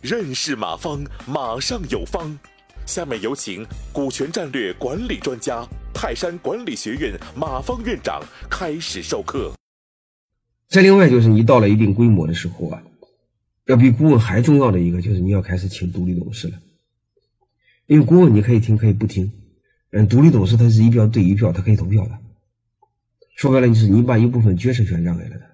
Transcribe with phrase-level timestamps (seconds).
[0.00, 2.38] 认识马方，马上有方。
[2.86, 9.54] 下面有请股权战略管理专家、泰山管理学院马方院长开始授课。
[10.68, 12.82] 再另外就是你到了一定规模的时候啊，
[13.64, 16.58] 要比顾问还重要的一个就是你要开始请独立董事了。
[17.86, 19.32] 因为顾问你可以听可以不听，
[19.92, 22.18] 嗯，独立董事他是一票对一票，他可以投票的。
[23.36, 25.46] 说白了就是你把一部分决策权让给了他，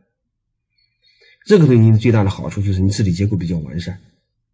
[1.47, 3.98] 这个对你最大的好处就是你治理结构比较完善。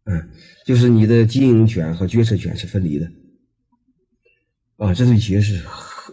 [0.08, 0.30] 嗯，
[0.64, 3.10] 就是你的经营权和决策权是分离的，
[4.76, 5.60] 啊，这对企业是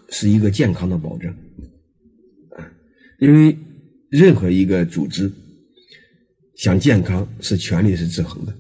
[0.10, 1.32] 是一个健康的保证，
[2.58, 2.66] 啊，
[3.20, 3.56] 因为
[4.10, 5.32] 任何一个组织
[6.56, 8.52] 想健康，是权力是制衡的，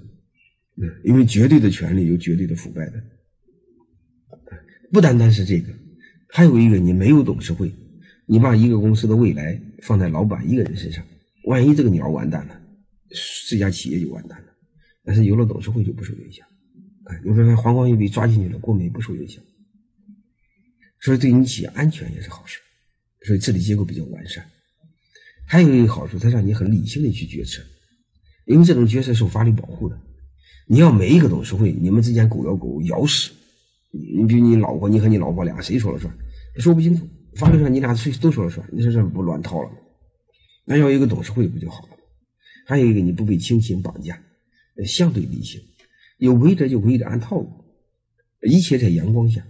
[0.78, 3.04] 嗯，因为绝对的权利有绝对的腐败的，
[4.92, 5.74] 不单单是这个，
[6.30, 7.72] 还有一个，你没有董事会，
[8.28, 11.04] 你把一个公司的未来放在老板一个人身上，
[11.54, 12.60] 万一这个鸟完蛋了，
[13.48, 14.48] 这家企业就完蛋了。
[15.04, 16.48] 但是有了董事会就不受影响，
[17.04, 19.40] 哎，你说黄光裕被抓进去了，国美不受影响，
[21.00, 22.60] 所以对你企业安全也是好事，
[23.28, 24.44] 所以治理结构比较完善。
[25.46, 27.62] 还有一个好处，它让你很理性的去决策，
[28.46, 29.96] 因为这种决策受法律保护的。
[30.66, 33.30] 你要每一个董事会，你们之间狗咬狗咬死，
[33.92, 36.12] 你你比如你老婆，你和你老婆俩谁说了算？
[36.58, 39.76] 说不清楚，法律上你俩谁都说了算，你说这不乱套了吗？
[40.66, 41.98] 那要一个董事会不就好了？
[42.66, 44.20] 还有一个你不被亲情绑架。
[44.88, 45.62] 相对理性，
[46.18, 47.48] 有规则就规则按套路，
[48.42, 49.46] 一切在阳光下，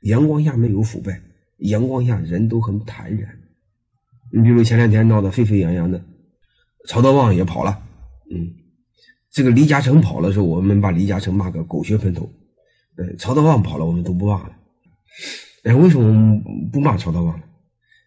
[0.00, 1.22] 阳光下没有腐败，
[1.58, 3.38] 阳光下人都很坦然。
[4.32, 6.04] 你比如前两天闹得沸沸扬扬的，
[6.88, 7.80] 曹德旺也跑了，
[8.32, 8.52] 嗯，
[9.30, 12.28] 这个李嘉诚跑了时候，我们把李嘉诚骂个狗血喷头，
[12.96, 14.56] 呃，曹德旺跑了，我们都不骂了。
[15.62, 16.42] 哎，为什么
[16.72, 17.44] 不骂曹德旺了？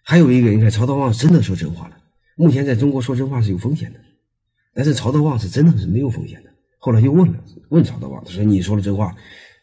[0.03, 1.97] 还有一个，你看曹德旺真的说真话了。
[2.38, 4.00] 目前在中国说真话是有风险的，
[4.74, 6.50] 但是曹德旺是真的是没有风险的。
[6.78, 9.14] 后来就问了，问曹德旺，他说：“你说的真话，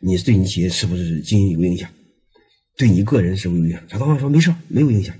[0.00, 1.88] 你对你企业是不是经营有影响？
[2.76, 5.14] 对你个人是不是有影响？”曹德旺说：“没事，没有影响。”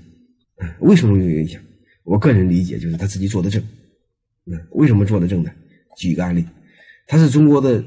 [0.61, 1.61] 嗯，为什么没有影响？
[2.03, 3.61] 我个人理解就是他自己做的正。
[4.45, 5.49] 嗯，为什么做的正呢？
[5.97, 6.45] 举一个案例，
[7.07, 7.83] 他是中国的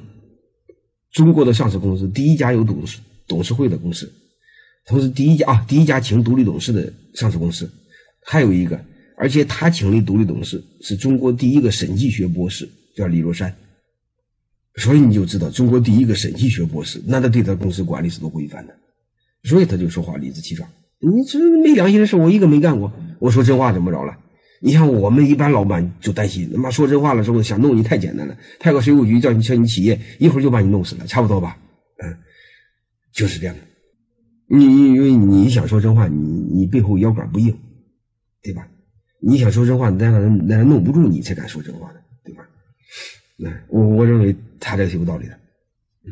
[1.12, 4.11] 中国的上市公司第一家有董事董事会的公司，
[4.87, 7.71] 同时第一家啊第一家请独立董事的上市公司，
[8.25, 8.83] 还有一个，
[9.19, 13.55] 而且他请的独立董事是中国第一个审计学博士，叫李若山。
[14.77, 18.75] 所以你就知道，中国第一个审计学博士，那他对他公司管理是多规范的，
[19.43, 20.71] 所以他就说话理直气壮。
[21.01, 22.93] 你这没良心的事，我一个没干过。
[23.19, 24.17] 我说真话怎么着了？
[24.61, 31.59] 你像我们一般老板就担心，他妈说真话了之后想弄你太简单了，派个税务局叫你叫你企业，一会儿就把你弄死了，差不多吧？
[32.03, 32.17] 嗯，
[33.12, 33.62] 就是这样的。
[34.47, 36.17] 你因为你想说真话，你
[36.53, 37.57] 你背后腰杆不硬，
[38.43, 38.69] 对吧？
[39.21, 40.19] 你想说真话，那那
[40.56, 42.43] 那弄不住你才敢说真话呢，对吧？
[43.37, 44.34] 那我我认为。
[44.61, 45.34] 他这个是有道理的，
[46.05, 46.11] 嗯，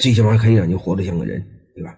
[0.00, 1.44] 最起码可以让你活得像个人，
[1.74, 1.94] 对吧？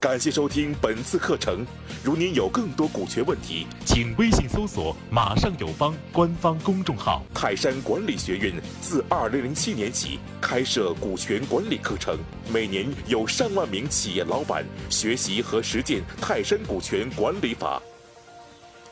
[0.00, 1.64] 感谢收听本次课程。
[2.02, 7.22] 如您有更多股权问题，请微信搜索“马上有方”官方公众号。
[7.34, 8.50] 泰山管理学院
[8.80, 12.18] 自二零零七年起开设股权管理课程，
[12.50, 17.80] 每年有上万名企业老板学习和实践泰山股权管理法。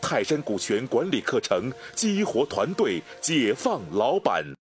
[0.08, 4.56] 泰山股权管理课程激活团队，解放老板。